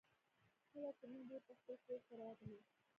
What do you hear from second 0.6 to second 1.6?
کله چې موږ بېرته